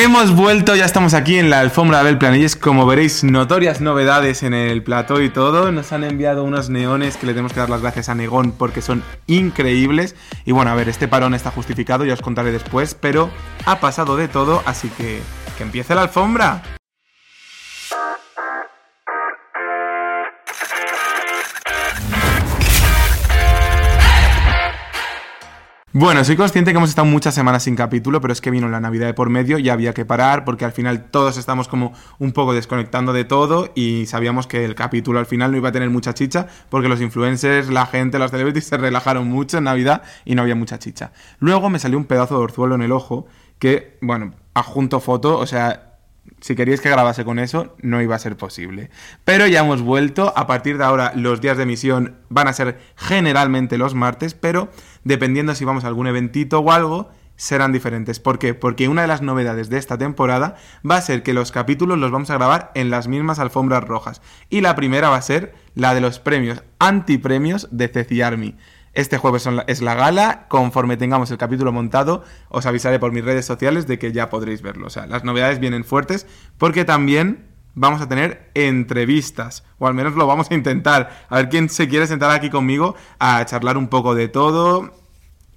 Hemos 0.00 0.30
vuelto, 0.30 0.76
ya 0.76 0.84
estamos 0.84 1.12
aquí 1.12 1.38
en 1.38 1.50
la 1.50 1.58
alfombra 1.58 2.04
del 2.04 2.18
Planilles. 2.18 2.54
Como 2.54 2.86
veréis, 2.86 3.24
notorias 3.24 3.80
novedades 3.80 4.44
en 4.44 4.54
el 4.54 4.84
plató 4.84 5.20
y 5.20 5.28
todo. 5.28 5.72
Nos 5.72 5.90
han 5.90 6.04
enviado 6.04 6.44
unos 6.44 6.70
neones 6.70 7.16
que 7.16 7.26
le 7.26 7.32
tenemos 7.32 7.52
que 7.52 7.58
dar 7.58 7.68
las 7.68 7.82
gracias 7.82 8.08
a 8.08 8.14
Negón 8.14 8.52
porque 8.52 8.80
son 8.80 9.02
increíbles. 9.26 10.14
Y 10.44 10.52
bueno, 10.52 10.70
a 10.70 10.76
ver, 10.76 10.88
este 10.88 11.08
parón 11.08 11.34
está 11.34 11.50
justificado, 11.50 12.04
ya 12.04 12.14
os 12.14 12.22
contaré 12.22 12.52
después, 12.52 12.94
pero 12.94 13.28
ha 13.66 13.80
pasado 13.80 14.16
de 14.16 14.28
todo, 14.28 14.62
así 14.66 14.88
que 14.88 15.20
que 15.56 15.64
empiece 15.64 15.96
la 15.96 16.02
alfombra. 16.02 16.77
Bueno, 26.00 26.22
soy 26.22 26.36
consciente 26.36 26.70
que 26.70 26.76
hemos 26.76 26.90
estado 26.90 27.08
muchas 27.08 27.34
semanas 27.34 27.64
sin 27.64 27.74
capítulo, 27.74 28.20
pero 28.20 28.32
es 28.32 28.40
que 28.40 28.52
vino 28.52 28.68
la 28.68 28.78
Navidad 28.78 29.08
de 29.08 29.14
por 29.14 29.30
medio 29.30 29.58
y 29.58 29.68
había 29.68 29.94
que 29.94 30.04
parar 30.04 30.44
porque 30.44 30.64
al 30.64 30.70
final 30.70 31.10
todos 31.10 31.36
estamos 31.36 31.66
como 31.66 31.92
un 32.20 32.30
poco 32.30 32.54
desconectando 32.54 33.12
de 33.12 33.24
todo 33.24 33.72
y 33.74 34.06
sabíamos 34.06 34.46
que 34.46 34.64
el 34.64 34.76
capítulo 34.76 35.18
al 35.18 35.26
final 35.26 35.50
no 35.50 35.56
iba 35.56 35.70
a 35.70 35.72
tener 35.72 35.90
mucha 35.90 36.14
chicha 36.14 36.46
porque 36.68 36.88
los 36.88 37.00
influencers, 37.00 37.68
la 37.68 37.84
gente, 37.84 38.20
los 38.20 38.30
celebrities 38.30 38.66
se 38.66 38.76
relajaron 38.76 39.26
mucho 39.26 39.58
en 39.58 39.64
Navidad 39.64 40.04
y 40.24 40.36
no 40.36 40.42
había 40.42 40.54
mucha 40.54 40.78
chicha. 40.78 41.10
Luego 41.40 41.68
me 41.68 41.80
salió 41.80 41.98
un 41.98 42.04
pedazo 42.04 42.38
de 42.38 42.44
orzuelo 42.44 42.76
en 42.76 42.82
el 42.82 42.92
ojo 42.92 43.26
que, 43.58 43.98
bueno, 44.00 44.34
adjunto 44.54 45.00
foto, 45.00 45.36
o 45.36 45.46
sea, 45.46 45.87
si 46.40 46.54
queríais 46.54 46.80
que 46.80 46.90
grabase 46.90 47.24
con 47.24 47.38
eso, 47.38 47.76
no 47.80 48.00
iba 48.02 48.14
a 48.14 48.18
ser 48.18 48.36
posible. 48.36 48.90
Pero 49.24 49.46
ya 49.46 49.60
hemos 49.60 49.82
vuelto. 49.82 50.32
A 50.36 50.46
partir 50.46 50.78
de 50.78 50.84
ahora, 50.84 51.12
los 51.14 51.40
días 51.40 51.56
de 51.56 51.64
emisión 51.64 52.16
van 52.28 52.48
a 52.48 52.52
ser 52.52 52.78
generalmente 52.96 53.78
los 53.78 53.94
martes, 53.94 54.34
pero 54.34 54.70
dependiendo 55.04 55.54
si 55.54 55.64
vamos 55.64 55.84
a 55.84 55.88
algún 55.88 56.06
eventito 56.06 56.60
o 56.60 56.70
algo, 56.70 57.10
serán 57.38 57.72
diferentes. 57.72 58.20
¿Por 58.20 58.38
qué? 58.38 58.52
Porque 58.52 58.88
una 58.88 59.02
de 59.02 59.08
las 59.08 59.22
novedades 59.22 59.70
de 59.70 59.78
esta 59.78 59.96
temporada 59.96 60.56
va 60.88 60.96
a 60.96 61.02
ser 61.02 61.22
que 61.22 61.32
los 61.32 61.52
capítulos 61.52 61.96
los 61.96 62.10
vamos 62.10 62.30
a 62.30 62.34
grabar 62.34 62.72
en 62.74 62.90
las 62.90 63.08
mismas 63.08 63.38
alfombras 63.38 63.84
rojas. 63.84 64.20
Y 64.50 64.60
la 64.60 64.74
primera 64.74 65.08
va 65.08 65.16
a 65.16 65.22
ser 65.22 65.54
la 65.74 65.94
de 65.94 66.00
los 66.00 66.18
premios 66.18 66.62
antipremios 66.78 67.68
de 67.70 67.88
Ceci 67.88 68.22
Army. 68.22 68.56
Este 68.98 69.16
jueves 69.16 69.48
es 69.68 69.80
la 69.80 69.94
gala. 69.94 70.48
Conforme 70.48 70.96
tengamos 70.96 71.30
el 71.30 71.38
capítulo 71.38 71.70
montado, 71.70 72.24
os 72.48 72.66
avisaré 72.66 72.98
por 72.98 73.12
mis 73.12 73.24
redes 73.24 73.46
sociales 73.46 73.86
de 73.86 73.96
que 73.96 74.10
ya 74.10 74.28
podréis 74.28 74.60
verlo. 74.60 74.88
O 74.88 74.90
sea, 74.90 75.06
las 75.06 75.22
novedades 75.22 75.60
vienen 75.60 75.84
fuertes 75.84 76.26
porque 76.58 76.84
también 76.84 77.46
vamos 77.76 78.00
a 78.00 78.08
tener 78.08 78.50
entrevistas, 78.54 79.62
o 79.78 79.86
al 79.86 79.94
menos 79.94 80.16
lo 80.16 80.26
vamos 80.26 80.50
a 80.50 80.54
intentar. 80.54 81.26
A 81.28 81.36
ver 81.36 81.48
quién 81.48 81.68
se 81.68 81.86
quiere 81.88 82.08
sentar 82.08 82.32
aquí 82.32 82.50
conmigo 82.50 82.96
a 83.20 83.44
charlar 83.44 83.78
un 83.78 83.86
poco 83.86 84.16
de 84.16 84.26
todo. 84.26 84.92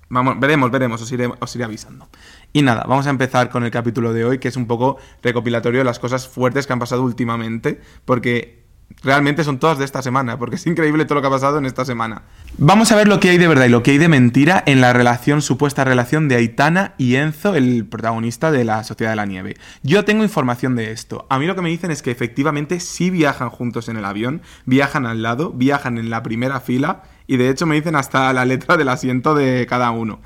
Vamos, 0.09 0.39
veremos, 0.39 0.69
veremos, 0.69 1.02
os 1.02 1.12
iré, 1.12 1.28
os 1.39 1.56
iré 1.56 1.64
avisando. 1.64 2.09
Y 2.53 2.62
nada, 2.62 2.86
vamos 2.88 3.08
a 3.08 3.09
empezar 3.09 3.50
con 3.50 3.64
el 3.64 3.72
capítulo 3.72 4.14
de 4.14 4.23
hoy, 4.23 4.38
que 4.38 4.50
es 4.50 4.56
un 4.56 4.67
poco 4.67 4.97
recopilatorio 5.23 5.80
de 5.80 5.86
las 5.86 5.97
cosas 5.97 6.28
fuertes 6.28 6.67
que 6.67 6.73
han 6.73 6.80
pasado 6.80 7.02
últimamente, 7.02 7.81
porque 8.06 8.61
realmente 9.03 9.44
son 9.44 9.59
todas 9.59 9.78
de 9.78 9.86
esta 9.86 10.02
semana, 10.02 10.38
porque 10.38 10.56
es 10.56 10.66
increíble 10.67 11.06
todo 11.06 11.16
lo 11.16 11.22
que 11.22 11.28
ha 11.28 11.31
pasado 11.31 11.58
en 11.58 11.66
esta 11.66 11.86
semana. 11.86 12.23
Vamos 12.58 12.92
a 12.92 12.95
ver 12.95 13.08
lo 13.08 13.20
que 13.20 13.30
hay 13.30 13.38
de 13.38 13.47
verdad 13.47 13.66
y 13.66 13.70
lo 13.70 13.84
que 13.84 13.92
hay 13.92 13.97
de 13.97 14.08
mentira 14.08 14.64
en 14.66 14.81
la 14.81 14.94
relación, 14.94 15.42
supuesta 15.42 15.84
relación 15.84 16.28
de 16.28 16.36
Aitana 16.36 16.94
y 16.97 17.16
Enzo, 17.16 17.56
el 17.56 17.86
protagonista 17.86 18.52
de 18.52 18.66
la 18.66 18.84
Sociedad 18.84 19.12
de 19.12 19.16
la 19.16 19.25
Nieve. 19.25 19.58
Yo 19.84 20.06
tengo 20.06 20.23
información 20.23 20.75
de 20.75 20.92
esto. 20.92 21.25
A 21.30 21.39
mí 21.39 21.45
lo 21.45 21.56
que 21.56 21.62
me 21.62 21.69
dicen 21.69 21.92
es 21.92 22.02
que 22.02 22.12
efectivamente 22.12 22.80
sí 22.80 23.09
viajan 23.09 23.50
juntos 23.50 23.89
en 23.89 23.97
el 23.97 24.06
avión, 24.06 24.42
viajan 24.66 25.06
al 25.06 25.22
lado, 25.22 25.52
viajan 25.52 25.97
en 25.97 26.09
la 26.09 26.23
primera 26.23 26.59
fila 26.59 27.03
y 27.28 27.38
de 27.38 27.50
hecho 27.50 27.66
me 27.66 27.75
dicen 27.75 27.95
hasta 27.95 28.31
la 28.34 28.45
letra 28.45 28.78
del 28.78 28.89
asiento 28.89 29.36
de 29.36 29.66
cada 29.67 29.92
uno. 29.92 30.19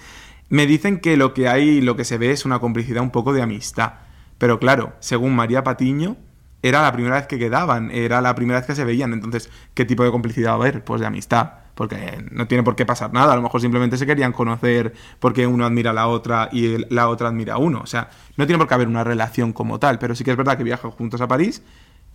Me 0.49 0.67
dicen 0.67 0.99
que 0.99 1.17
lo 1.17 1.33
que 1.33 1.47
hay, 1.47 1.81
lo 1.81 1.95
que 1.95 2.05
se 2.05 2.17
ve 2.17 2.31
es 2.31 2.45
una 2.45 2.59
complicidad 2.59 3.01
un 3.01 3.11
poco 3.11 3.33
de 3.33 3.41
amistad. 3.41 3.93
Pero 4.37 4.59
claro, 4.59 4.93
según 4.99 5.35
María 5.35 5.63
Patiño, 5.63 6.17
era 6.67 6.81
la 6.81 6.91
primera 6.91 7.15
vez 7.17 7.27
que 7.27 7.37
quedaban, 7.37 7.91
era 7.91 8.21
la 8.21 8.33
primera 8.33 8.59
vez 8.59 8.65
que 8.65 8.73
se 8.73 8.83
veían. 8.83 9.13
Entonces, 9.13 9.51
¿qué 9.75 9.85
tipo 9.85 10.03
de 10.03 10.09
complicidad 10.09 10.49
va 10.49 10.53
a 10.53 10.55
haber? 10.55 10.83
Pues 10.83 10.99
de 10.99 11.05
amistad. 11.05 11.51
Porque 11.75 12.25
no 12.31 12.47
tiene 12.47 12.63
por 12.63 12.75
qué 12.75 12.87
pasar 12.87 13.13
nada. 13.13 13.33
A 13.33 13.35
lo 13.35 13.43
mejor 13.43 13.61
simplemente 13.61 13.97
se 13.97 14.07
querían 14.07 14.31
conocer 14.31 14.93
porque 15.19 15.45
uno 15.45 15.63
admira 15.63 15.91
a 15.91 15.93
la 15.93 16.07
otra 16.07 16.49
y 16.51 16.77
la 16.91 17.07
otra 17.09 17.27
admira 17.27 17.53
a 17.53 17.57
uno. 17.57 17.81
O 17.83 17.85
sea, 17.85 18.09
no 18.35 18.47
tiene 18.47 18.57
por 18.57 18.67
qué 18.67 18.73
haber 18.73 18.87
una 18.87 19.03
relación 19.03 19.53
como 19.53 19.77
tal. 19.77 19.99
Pero 19.99 20.15
sí 20.15 20.23
que 20.23 20.31
es 20.31 20.37
verdad 20.37 20.57
que 20.57 20.63
viajan 20.63 20.89
juntos 20.89 21.21
a 21.21 21.27
París. 21.27 21.61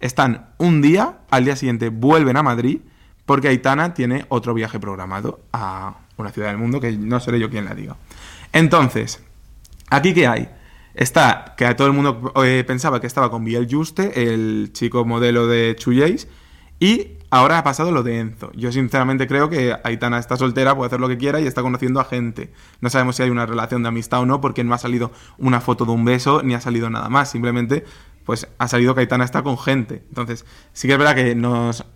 Están 0.00 0.48
un 0.58 0.82
día, 0.82 1.18
al 1.30 1.44
día 1.44 1.54
siguiente 1.54 1.90
vuelven 1.90 2.36
a 2.36 2.42
Madrid 2.42 2.80
porque 3.26 3.46
Aitana 3.46 3.94
tiene 3.94 4.24
otro 4.30 4.52
viaje 4.52 4.80
programado 4.80 5.38
a 5.52 5.98
una 6.16 6.30
ciudad 6.30 6.48
del 6.48 6.58
mundo 6.58 6.80
que 6.80 6.90
no 6.90 7.20
seré 7.20 7.38
yo 7.38 7.50
quien 7.50 7.66
la 7.66 7.74
diga. 7.74 7.94
Entonces, 8.52 9.22
¿aquí 9.90 10.12
qué 10.12 10.26
hay? 10.26 10.48
Está, 11.00 11.54
que 11.56 11.64
a 11.64 11.74
todo 11.76 11.86
el 11.86 11.94
mundo 11.94 12.30
eh, 12.44 12.62
pensaba 12.66 13.00
que 13.00 13.06
estaba 13.06 13.30
con 13.30 13.42
Biel 13.42 13.66
Juste, 13.70 14.34
el 14.34 14.68
chico 14.74 15.06
modelo 15.06 15.46
de 15.46 15.74
Chuyéis, 15.74 16.28
y 16.78 17.12
ahora 17.30 17.56
ha 17.56 17.64
pasado 17.64 17.90
lo 17.90 18.02
de 18.02 18.18
Enzo. 18.18 18.52
Yo 18.52 18.70
sinceramente 18.70 19.26
creo 19.26 19.48
que 19.48 19.74
Aitana 19.82 20.18
está 20.18 20.36
soltera, 20.36 20.76
puede 20.76 20.88
hacer 20.88 21.00
lo 21.00 21.08
que 21.08 21.16
quiera 21.16 21.40
y 21.40 21.46
está 21.46 21.62
conociendo 21.62 22.00
a 22.00 22.04
gente. 22.04 22.52
No 22.82 22.90
sabemos 22.90 23.16
si 23.16 23.22
hay 23.22 23.30
una 23.30 23.46
relación 23.46 23.82
de 23.82 23.88
amistad 23.88 24.20
o 24.20 24.26
no, 24.26 24.42
porque 24.42 24.62
no 24.62 24.74
ha 24.74 24.78
salido 24.78 25.10
una 25.38 25.62
foto 25.62 25.86
de 25.86 25.92
un 25.92 26.04
beso 26.04 26.42
ni 26.42 26.52
ha 26.52 26.60
salido 26.60 26.90
nada 26.90 27.08
más. 27.08 27.30
Simplemente, 27.30 27.86
pues 28.26 28.46
ha 28.58 28.68
salido 28.68 28.94
que 28.94 29.00
Aitana 29.00 29.24
está 29.24 29.42
con 29.42 29.56
gente. 29.56 30.04
Entonces, 30.10 30.44
sí 30.74 30.86
que 30.86 30.92
es 30.92 30.98
verdad 30.98 31.14
que 31.14 31.34
nos 31.34 31.86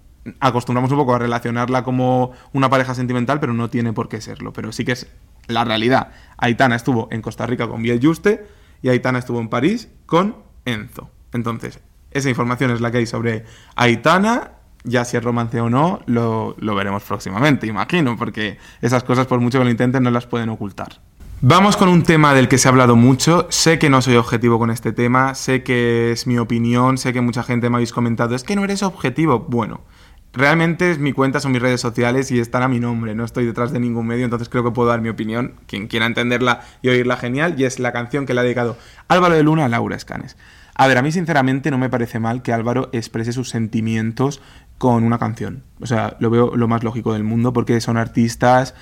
acostumbramos 0.40 0.90
un 0.92 0.96
poco 0.96 1.14
a 1.14 1.18
relacionarla 1.18 1.84
como 1.84 2.32
una 2.54 2.70
pareja 2.70 2.94
sentimental, 2.94 3.38
pero 3.38 3.52
no 3.52 3.68
tiene 3.68 3.92
por 3.92 4.08
qué 4.08 4.22
serlo. 4.22 4.54
Pero 4.54 4.72
sí 4.72 4.86
que 4.86 4.92
es 4.92 5.08
la 5.46 5.62
realidad. 5.62 6.12
Aitana 6.38 6.74
estuvo 6.74 7.08
en 7.10 7.20
Costa 7.20 7.44
Rica 7.44 7.68
con 7.68 7.82
Biel 7.82 8.00
Juste 8.02 8.63
y 8.82 8.88
Aitana 8.88 9.18
estuvo 9.18 9.40
en 9.40 9.48
París 9.48 9.88
con 10.06 10.36
Enzo. 10.64 11.10
Entonces, 11.32 11.80
esa 12.10 12.28
información 12.28 12.70
es 12.70 12.80
la 12.80 12.90
que 12.90 12.98
hay 12.98 13.06
sobre 13.06 13.44
Aitana. 13.76 14.52
Ya 14.84 15.04
si 15.04 15.16
es 15.16 15.24
romance 15.24 15.60
o 15.60 15.70
no, 15.70 16.02
lo, 16.06 16.54
veremos 16.58 17.02
próximamente, 17.04 17.66
imagino, 17.66 18.16
porque 18.18 18.58
esas 18.82 19.02
cosas, 19.02 19.26
por 19.26 19.40
mucho 19.40 19.58
que 19.58 19.64
lo 19.64 19.70
intenten, 19.70 20.02
no 20.02 20.10
las 20.10 20.26
pueden 20.26 20.50
ocultar. 20.50 21.00
Vamos 21.40 21.76
con 21.76 21.88
un 21.88 22.02
tema 22.02 22.34
del 22.34 22.48
que 22.48 22.58
se 22.58 22.68
ha 22.68 22.70
hablado 22.70 22.94
mucho. 22.94 23.46
Sé 23.50 23.78
que 23.78 23.88
no 23.88 24.02
soy 24.02 24.16
objetivo 24.16 24.58
con 24.58 24.70
este 24.70 24.92
tema, 24.92 25.34
sé 25.34 25.62
que 25.62 26.12
es 26.12 26.26
mi 26.26 26.38
opinión, 26.38 26.98
sé 26.98 27.12
que 27.14 27.22
mucha 27.22 27.42
gente 27.42 27.70
me 27.70 27.76
habéis 27.76 27.92
comentado, 27.92 28.34
es 28.34 28.44
que 28.44 28.56
no 28.56 28.64
eres 28.64 28.82
objetivo. 28.82 29.40
Bueno, 29.48 29.80
Realmente 30.34 30.90
es 30.90 30.98
mi 30.98 31.12
cuenta, 31.12 31.38
son 31.38 31.52
mis 31.52 31.62
redes 31.62 31.80
sociales 31.80 32.32
y 32.32 32.40
están 32.40 32.64
a 32.64 32.68
mi 32.68 32.80
nombre, 32.80 33.14
no 33.14 33.24
estoy 33.24 33.46
detrás 33.46 33.70
de 33.72 33.78
ningún 33.78 34.08
medio, 34.08 34.24
entonces 34.24 34.48
creo 34.48 34.64
que 34.64 34.72
puedo 34.72 34.88
dar 34.88 35.00
mi 35.00 35.08
opinión, 35.08 35.54
quien 35.68 35.86
quiera 35.86 36.06
entenderla 36.06 36.62
y 36.82 36.88
oírla 36.88 37.16
genial, 37.16 37.54
y 37.56 37.64
es 37.64 37.78
la 37.78 37.92
canción 37.92 38.26
que 38.26 38.34
le 38.34 38.40
ha 38.40 38.42
dedicado 38.42 38.76
Álvaro 39.06 39.36
de 39.36 39.44
Luna 39.44 39.66
a 39.66 39.68
Laura 39.68 39.94
Escanes. 39.94 40.36
A 40.74 40.88
ver, 40.88 40.98
a 40.98 41.02
mí 41.02 41.12
sinceramente 41.12 41.70
no 41.70 41.78
me 41.78 41.88
parece 41.88 42.18
mal 42.18 42.42
que 42.42 42.52
Álvaro 42.52 42.90
exprese 42.92 43.32
sus 43.32 43.48
sentimientos 43.48 44.42
con 44.76 45.04
una 45.04 45.18
canción. 45.18 45.62
O 45.80 45.86
sea, 45.86 46.16
lo 46.18 46.30
veo 46.30 46.56
lo 46.56 46.66
más 46.66 46.82
lógico 46.82 47.12
del 47.12 47.22
mundo 47.22 47.52
porque 47.52 47.80
son 47.80 47.96
artistas 47.96 48.74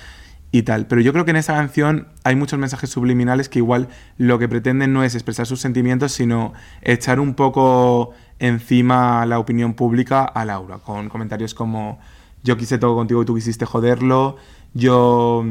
y 0.53 0.61
tal. 0.61 0.85
Pero 0.85 1.01
yo 1.01 1.11
creo 1.13 1.25
que 1.25 1.31
en 1.31 1.37
esa 1.37 1.55
canción 1.55 2.07
hay 2.23 2.35
muchos 2.35 2.59
mensajes 2.59 2.91
subliminales 2.91 3.49
que 3.49 3.57
igual 3.57 3.89
lo 4.17 4.37
que 4.37 4.47
pretenden 4.47 4.93
no 4.93 5.03
es 5.03 5.15
expresar 5.15 5.47
sus 5.47 5.59
sentimientos, 5.59 6.11
sino 6.11 6.53
echar 6.83 7.19
un 7.19 7.33
poco 7.33 8.11
encima 8.37 9.25
la 9.25 9.39
opinión 9.39 9.73
pública 9.73 10.23
a 10.23 10.45
Laura, 10.45 10.77
con 10.77 11.09
comentarios 11.09 11.55
como 11.55 11.99
yo 12.43 12.55
quise 12.55 12.77
todo 12.77 12.95
contigo 12.95 13.23
y 13.23 13.25
tú 13.25 13.35
quisiste 13.35 13.65
joderlo, 13.65 14.37
yo... 14.73 15.43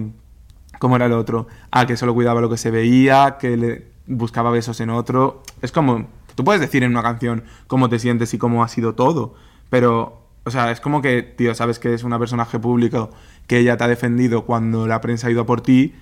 ¿Cómo 0.78 0.96
era 0.96 1.06
el 1.06 1.12
otro? 1.12 1.46
Ah, 1.70 1.86
que 1.86 1.96
solo 1.96 2.14
cuidaba 2.14 2.40
lo 2.40 2.48
que 2.48 2.56
se 2.56 2.70
veía, 2.70 3.36
que 3.38 3.56
le 3.56 3.92
buscaba 4.06 4.50
besos 4.50 4.80
en 4.80 4.90
otro. 4.90 5.42
Es 5.62 5.70
como, 5.70 6.08
tú 6.34 6.44
puedes 6.44 6.60
decir 6.60 6.82
en 6.82 6.90
una 6.90 7.02
canción 7.02 7.44
cómo 7.66 7.88
te 7.88 7.98
sientes 7.98 8.34
y 8.34 8.38
cómo 8.38 8.64
ha 8.64 8.68
sido 8.68 8.94
todo, 8.94 9.34
pero, 9.68 10.21
o 10.44 10.50
sea, 10.50 10.70
es 10.70 10.80
como 10.80 11.02
que, 11.02 11.22
tío, 11.22 11.54
sabes 11.54 11.78
que 11.78 11.94
es 11.94 12.04
una 12.04 12.18
personaje 12.18 12.58
público 12.58 13.10
que 13.46 13.58
ella 13.58 13.76
te 13.76 13.84
ha 13.84 13.88
defendido 13.88 14.44
cuando 14.44 14.86
la 14.86 15.00
prensa 15.00 15.28
ha 15.28 15.30
ido 15.30 15.46
por 15.46 15.60
ti 15.60 15.94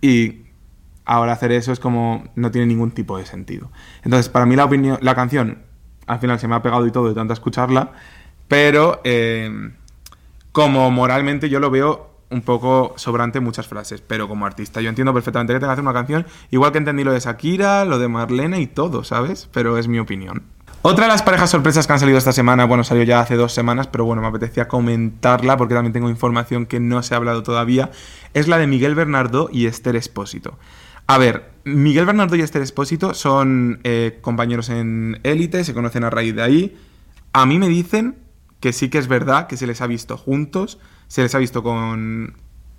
y 0.00 0.42
ahora 1.04 1.32
hacer 1.32 1.52
eso 1.52 1.72
es 1.72 1.80
como 1.80 2.24
no 2.34 2.50
tiene 2.50 2.66
ningún 2.66 2.92
tipo 2.92 3.18
de 3.18 3.26
sentido. 3.26 3.70
Entonces, 4.02 4.28
para 4.28 4.46
mí 4.46 4.56
la 4.56 4.64
opinión, 4.64 4.98
la 5.02 5.14
canción 5.14 5.58
al 6.06 6.18
final 6.18 6.40
se 6.40 6.48
me 6.48 6.54
ha 6.54 6.62
pegado 6.62 6.86
y 6.86 6.90
todo 6.90 7.08
de 7.08 7.14
tanta 7.14 7.34
escucharla, 7.34 7.92
pero 8.48 9.00
eh, 9.04 9.72
como 10.52 10.90
moralmente 10.90 11.50
yo 11.50 11.60
lo 11.60 11.70
veo 11.70 12.08
un 12.30 12.42
poco 12.42 12.94
sobrante 12.96 13.40
muchas 13.40 13.66
frases, 13.66 14.00
pero 14.00 14.28
como 14.28 14.46
artista 14.46 14.80
yo 14.80 14.88
entiendo 14.88 15.14
perfectamente 15.14 15.52
que 15.52 15.60
tenga 15.60 15.70
que 15.70 15.74
hacer 15.74 15.84
una 15.84 15.92
canción, 15.92 16.26
igual 16.50 16.72
que 16.72 16.78
entendí 16.78 17.04
lo 17.04 17.12
de 17.12 17.20
Shakira, 17.20 17.84
lo 17.84 17.98
de 17.98 18.08
Marlena 18.08 18.58
y 18.58 18.66
todo, 18.66 19.04
¿sabes? 19.04 19.48
Pero 19.52 19.78
es 19.78 19.88
mi 19.88 19.98
opinión. 19.98 20.42
Otra 20.82 21.06
de 21.06 21.08
las 21.08 21.22
parejas 21.22 21.50
sorpresas 21.50 21.86
que 21.86 21.92
han 21.92 21.98
salido 21.98 22.18
esta 22.18 22.32
semana, 22.32 22.64
bueno, 22.64 22.84
salió 22.84 23.02
ya 23.02 23.18
hace 23.18 23.34
dos 23.34 23.52
semanas, 23.52 23.88
pero 23.88 24.04
bueno, 24.04 24.22
me 24.22 24.28
apetecía 24.28 24.68
comentarla 24.68 25.56
porque 25.56 25.74
también 25.74 25.92
tengo 25.92 26.08
información 26.08 26.66
que 26.66 26.78
no 26.78 27.02
se 27.02 27.14
ha 27.14 27.16
hablado 27.16 27.42
todavía, 27.42 27.90
es 28.32 28.46
la 28.46 28.58
de 28.58 28.68
Miguel 28.68 28.94
Bernardo 28.94 29.48
y 29.52 29.66
Esther 29.66 29.96
Espósito. 29.96 30.56
A 31.08 31.18
ver, 31.18 31.50
Miguel 31.64 32.06
Bernardo 32.06 32.36
y 32.36 32.42
Esther 32.42 32.62
Espósito 32.62 33.12
son 33.14 33.80
eh, 33.82 34.18
compañeros 34.20 34.68
en 34.68 35.18
élite, 35.24 35.64
se 35.64 35.74
conocen 35.74 36.04
a 36.04 36.10
raíz 36.10 36.36
de 36.36 36.42
ahí. 36.42 36.76
A 37.32 37.44
mí 37.44 37.58
me 37.58 37.68
dicen 37.68 38.16
que 38.60 38.72
sí 38.72 38.88
que 38.88 38.98
es 38.98 39.08
verdad 39.08 39.48
que 39.48 39.56
se 39.56 39.66
les 39.66 39.80
ha 39.80 39.86
visto 39.86 40.16
juntos, 40.16 40.78
se 41.08 41.22
les 41.22 41.34
ha 41.34 41.38
visto 41.38 41.62
con 41.62 42.36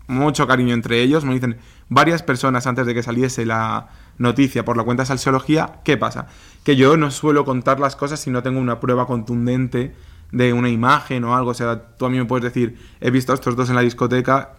mucho 0.08 0.48
cariño 0.48 0.74
entre 0.74 1.02
ellos. 1.02 1.26
Me 1.26 1.34
dicen 1.34 1.58
varias 1.90 2.24
personas 2.24 2.68
antes 2.68 2.86
de 2.86 2.94
que 2.94 3.04
saliese 3.04 3.46
la, 3.46 3.90
noticia 4.20 4.64
por 4.64 4.78
la 4.78 4.84
cuenta 4.84 5.04
de 5.04 5.08
Salseología, 5.08 5.80
¿qué 5.84 5.98
pasa? 5.98 6.28
Que 6.64 6.76
yo 6.76 6.96
no 6.98 7.10
suelo 7.10 7.46
contar 7.46 7.80
las 7.80 7.96
cosas 7.96 8.20
si 8.20 8.30
no 8.30 8.44
tengo 8.44 8.60
una 8.60 8.80
prueba 8.80 9.08
contundente 9.08 9.96
de 10.32 10.54
una 10.54 10.70
imagen 10.70 11.24
o 11.24 11.36
algo. 11.36 11.52
O 11.52 11.54
sea, 11.56 11.96
tú 11.98 12.06
a 12.06 12.10
mí 12.10 12.18
me 12.18 12.26
puedes 12.26 12.44
decir, 12.44 12.78
he 13.02 13.10
visto 13.10 13.32
a 13.32 13.36
estos 13.36 13.56
dos 13.56 13.70
en 13.70 13.76
la 13.76 13.82
discoteca 13.82 14.54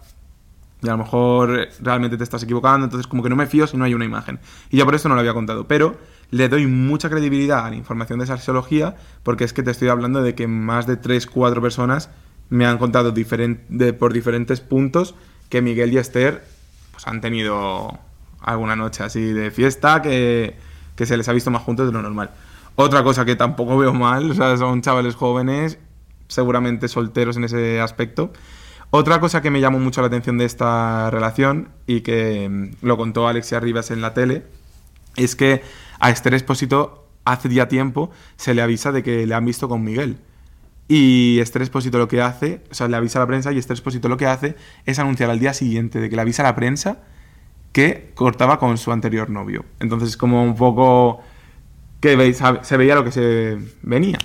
y 0.83 0.87
a 0.87 0.91
lo 0.91 0.97
mejor 0.97 1.69
realmente 1.79 2.17
te 2.17 2.23
estás 2.23 2.43
equivocando, 2.43 2.85
entonces 2.85 3.05
como 3.05 3.21
que 3.21 3.29
no 3.29 3.35
me 3.35 3.45
fío 3.45 3.67
si 3.67 3.77
no 3.77 3.85
hay 3.85 3.93
una 3.93 4.03
imagen. 4.05 4.39
Y 4.71 4.77
yo 4.77 4.85
por 4.85 4.95
eso 4.95 5.07
no 5.07 5.15
lo 5.15 5.21
había 5.21 5.33
contado, 5.33 5.67
pero 5.67 5.95
le 6.31 6.49
doy 6.49 6.65
mucha 6.65 7.09
credibilidad 7.09 7.65
a 7.65 7.69
la 7.69 7.75
información 7.75 8.19
de 8.19 8.25
Salseología 8.25 8.95
porque 9.21 9.43
es 9.43 9.53
que 9.53 9.63
te 9.63 9.71
estoy 9.71 9.89
hablando 9.89 10.23
de 10.23 10.33
que 10.33 10.47
más 10.47 10.87
de 10.87 10.97
3, 10.97 11.27
4 11.27 11.61
personas 11.61 12.09
me 12.49 12.65
han 12.65 12.79
contado 12.79 13.13
por 13.99 14.13
diferentes 14.13 14.59
puntos 14.59 15.13
que 15.49 15.61
Miguel 15.61 15.93
y 15.93 15.97
Esther 15.97 16.43
pues, 16.91 17.05
han 17.07 17.21
tenido 17.21 17.99
alguna 18.41 18.75
noche 18.75 19.03
así 19.03 19.21
de 19.21 19.51
fiesta 19.51 20.01
que, 20.01 20.55
que 20.95 21.05
se 21.05 21.17
les 21.17 21.27
ha 21.29 21.33
visto 21.33 21.51
más 21.51 21.61
juntos 21.61 21.87
de 21.87 21.93
lo 21.93 22.01
normal. 22.01 22.31
Otra 22.75 23.03
cosa 23.03 23.25
que 23.25 23.35
tampoco 23.35 23.77
veo 23.77 23.93
mal, 23.93 24.31
o 24.31 24.33
sea, 24.33 24.57
son 24.57 24.81
chavales 24.81 25.15
jóvenes, 25.15 25.77
seguramente 26.27 26.87
solteros 26.87 27.37
en 27.37 27.43
ese 27.43 27.81
aspecto. 27.81 28.31
Otra 28.89 29.19
cosa 29.19 29.41
que 29.41 29.51
me 29.51 29.61
llamó 29.61 29.79
mucho 29.79 30.01
la 30.01 30.07
atención 30.07 30.37
de 30.37 30.45
esta 30.45 31.09
relación 31.11 31.69
y 31.87 32.01
que 32.01 32.49
mm, 32.49 32.85
lo 32.85 32.97
contó 32.97 33.27
Alexia 33.27 33.59
Rivas 33.59 33.91
en 33.91 34.01
la 34.01 34.13
tele 34.13 34.43
es 35.15 35.35
que 35.35 35.61
a 35.99 36.09
Esther 36.09 36.33
Espósito 36.33 37.07
hace 37.23 37.49
ya 37.49 37.67
tiempo 37.67 38.11
se 38.35 38.53
le 38.53 38.61
avisa 38.61 38.91
de 38.91 39.03
que 39.03 39.25
le 39.25 39.33
han 39.35 39.45
visto 39.45 39.69
con 39.69 39.83
Miguel. 39.83 40.17
Y 40.87 41.39
Esther 41.39 41.61
Espósito 41.61 41.97
lo 41.99 42.09
que 42.09 42.21
hace, 42.21 42.63
o 42.69 42.73
sea, 42.73 42.89
le 42.89 42.97
avisa 42.97 43.19
a 43.19 43.21
la 43.21 43.27
prensa 43.27 43.53
y 43.53 43.57
Esther 43.57 43.75
Espósito 43.75 44.09
lo 44.09 44.17
que 44.17 44.25
hace 44.25 44.55
es 44.85 44.99
anunciar 44.99 45.29
al 45.29 45.39
día 45.39 45.53
siguiente 45.53 45.99
de 45.99 46.09
que 46.09 46.15
le 46.17 46.21
avisa 46.21 46.43
a 46.43 46.47
la 46.47 46.55
prensa 46.55 46.97
que 47.71 48.11
cortaba 48.15 48.59
con 48.59 48.77
su 48.77 48.91
anterior 48.91 49.29
novio. 49.29 49.65
Entonces, 49.79 50.09
es 50.09 50.17
como 50.17 50.43
un 50.43 50.55
poco 50.55 51.21
que 51.99 52.15
veis, 52.15 52.41
se 52.61 52.77
veía 52.77 52.95
lo 52.95 53.03
que 53.03 53.11
se 53.11 53.57
venía. 53.81 54.17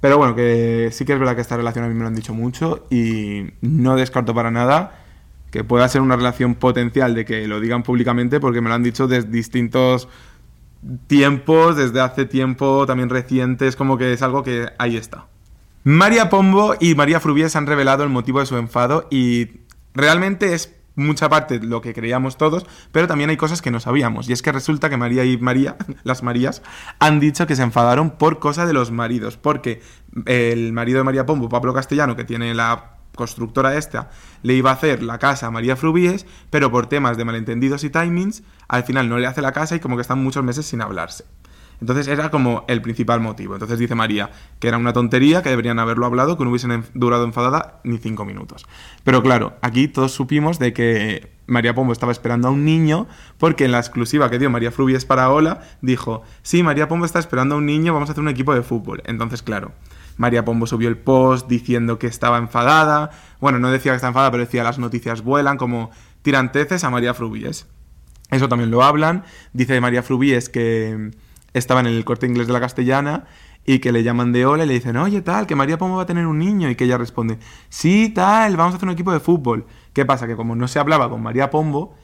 Pero 0.00 0.18
bueno, 0.18 0.34
que 0.34 0.90
sí 0.92 1.04
que 1.04 1.14
es 1.14 1.18
verdad 1.18 1.34
que 1.34 1.40
esta 1.40 1.56
relación 1.56 1.84
a 1.84 1.88
mí 1.88 1.94
me 1.94 2.02
lo 2.02 2.08
han 2.08 2.14
dicho 2.14 2.34
mucho 2.34 2.86
y 2.90 3.50
no 3.60 3.96
descarto 3.96 4.34
para 4.34 4.50
nada 4.50 5.02
que 5.50 5.64
pueda 5.64 5.88
ser 5.88 6.02
una 6.02 6.16
relación 6.16 6.54
potencial 6.54 7.14
de 7.14 7.24
que 7.24 7.46
lo 7.46 7.60
digan 7.60 7.82
públicamente 7.82 8.40
porque 8.40 8.60
me 8.60 8.68
lo 8.68 8.74
han 8.74 8.82
dicho 8.82 9.06
desde 9.06 9.30
distintos 9.30 10.08
tiempos, 11.06 11.76
desde 11.76 12.00
hace 12.00 12.26
tiempo 12.26 12.84
también 12.86 13.08
recientes, 13.08 13.74
como 13.74 13.96
que 13.96 14.12
es 14.12 14.22
algo 14.22 14.42
que 14.42 14.68
ahí 14.78 14.96
está. 14.96 15.26
María 15.82 16.28
Pombo 16.28 16.74
y 16.78 16.94
María 16.94 17.20
Frubies 17.20 17.56
han 17.56 17.66
revelado 17.66 18.04
el 18.04 18.10
motivo 18.10 18.40
de 18.40 18.46
su 18.46 18.56
enfado 18.56 19.06
y 19.10 19.62
realmente 19.94 20.52
es 20.52 20.75
mucha 20.96 21.28
parte 21.28 21.60
lo 21.60 21.80
que 21.80 21.94
creíamos 21.94 22.36
todos, 22.36 22.66
pero 22.90 23.06
también 23.06 23.30
hay 23.30 23.36
cosas 23.36 23.62
que 23.62 23.70
no 23.70 23.78
sabíamos. 23.78 24.28
Y 24.28 24.32
es 24.32 24.42
que 24.42 24.50
resulta 24.50 24.90
que 24.90 24.96
María 24.96 25.24
y 25.24 25.36
María, 25.38 25.76
las 26.02 26.22
Marías, 26.22 26.62
han 26.98 27.20
dicho 27.20 27.46
que 27.46 27.54
se 27.54 27.62
enfadaron 27.62 28.10
por 28.10 28.40
cosa 28.40 28.66
de 28.66 28.72
los 28.72 28.90
maridos, 28.90 29.36
porque 29.36 29.82
el 30.24 30.72
marido 30.72 30.98
de 30.98 31.04
María 31.04 31.26
Pombo, 31.26 31.48
Pablo 31.48 31.72
Castellano, 31.72 32.16
que 32.16 32.24
tiene 32.24 32.54
la 32.54 32.96
constructora 33.14 33.76
esta, 33.76 34.10
le 34.42 34.54
iba 34.54 34.70
a 34.70 34.74
hacer 34.74 35.02
la 35.02 35.18
casa 35.18 35.46
a 35.46 35.50
María 35.50 35.76
Frubies, 35.76 36.26
pero 36.50 36.70
por 36.70 36.86
temas 36.86 37.16
de 37.16 37.24
malentendidos 37.24 37.82
y 37.84 37.90
timings, 37.90 38.42
al 38.68 38.84
final 38.84 39.08
no 39.08 39.18
le 39.18 39.26
hace 39.26 39.40
la 39.40 39.52
casa 39.52 39.76
y 39.76 39.80
como 39.80 39.96
que 39.96 40.02
están 40.02 40.22
muchos 40.22 40.44
meses 40.44 40.66
sin 40.66 40.82
hablarse. 40.82 41.24
Entonces 41.80 42.08
era 42.08 42.30
como 42.30 42.64
el 42.68 42.82
principal 42.82 43.20
motivo. 43.20 43.54
Entonces 43.54 43.78
dice 43.78 43.94
María 43.94 44.30
que 44.58 44.68
era 44.68 44.78
una 44.78 44.92
tontería, 44.92 45.42
que 45.42 45.50
deberían 45.50 45.78
haberlo 45.78 46.06
hablado, 46.06 46.36
que 46.36 46.44
no 46.44 46.50
hubiesen 46.50 46.84
durado 46.94 47.24
enfadada 47.24 47.80
ni 47.84 47.98
cinco 47.98 48.24
minutos. 48.24 48.66
Pero 49.04 49.22
claro, 49.22 49.56
aquí 49.62 49.88
todos 49.88 50.12
supimos 50.12 50.58
de 50.58 50.72
que 50.72 51.32
María 51.46 51.74
Pombo 51.74 51.92
estaba 51.92 52.12
esperando 52.12 52.48
a 52.48 52.50
un 52.50 52.64
niño, 52.64 53.06
porque 53.38 53.64
en 53.64 53.72
la 53.72 53.78
exclusiva 53.78 54.30
que 54.30 54.38
dio 54.38 54.50
María 54.50 54.72
Frubies 54.72 55.04
para 55.04 55.30
Ola, 55.30 55.60
dijo, 55.80 56.22
sí, 56.42 56.62
María 56.62 56.88
Pombo 56.88 57.04
está 57.04 57.18
esperando 57.18 57.54
a 57.54 57.58
un 57.58 57.66
niño, 57.66 57.92
vamos 57.92 58.08
a 58.08 58.12
hacer 58.12 58.22
un 58.22 58.28
equipo 58.28 58.54
de 58.54 58.62
fútbol. 58.62 59.02
Entonces, 59.06 59.42
claro, 59.42 59.72
María 60.16 60.44
Pombo 60.44 60.66
subió 60.66 60.88
el 60.88 60.98
post 60.98 61.48
diciendo 61.48 61.98
que 61.98 62.06
estaba 62.06 62.38
enfadada. 62.38 63.10
Bueno, 63.40 63.58
no 63.58 63.70
decía 63.70 63.92
que 63.92 63.96
estaba 63.96 64.10
enfadada, 64.10 64.30
pero 64.30 64.44
decía 64.44 64.64
las 64.64 64.78
noticias 64.78 65.22
vuelan, 65.22 65.56
como 65.56 65.90
tiranteces 66.22 66.84
a 66.84 66.90
María 66.90 67.14
Frubies. 67.14 67.66
Eso 68.30 68.48
también 68.48 68.70
lo 68.70 68.82
hablan. 68.82 69.24
Dice 69.52 69.80
María 69.80 70.02
Frubies 70.02 70.48
que 70.48 71.10
estaban 71.58 71.86
en 71.86 71.94
el 71.94 72.04
corte 72.04 72.26
inglés 72.26 72.46
de 72.46 72.52
la 72.52 72.60
castellana 72.60 73.24
y 73.64 73.80
que 73.80 73.90
le 73.92 74.02
llaman 74.02 74.32
de 74.32 74.46
hola 74.46 74.64
y 74.64 74.68
le 74.68 74.74
dicen, 74.74 74.96
oye, 74.96 75.22
tal, 75.22 75.46
que 75.46 75.56
María 75.56 75.76
Pombo 75.76 75.96
va 75.96 76.02
a 76.02 76.06
tener 76.06 76.26
un 76.26 76.38
niño. 76.38 76.70
Y 76.70 76.76
que 76.76 76.84
ella 76.84 76.98
responde, 76.98 77.38
sí, 77.68 78.10
tal, 78.14 78.56
vamos 78.56 78.74
a 78.74 78.76
hacer 78.76 78.88
un 78.88 78.92
equipo 78.92 79.12
de 79.12 79.20
fútbol. 79.20 79.66
¿Qué 79.92 80.04
pasa? 80.04 80.26
Que 80.26 80.36
como 80.36 80.54
no 80.54 80.68
se 80.68 80.78
hablaba 80.78 81.10
con 81.10 81.22
María 81.22 81.50
Pombo, 81.50 81.94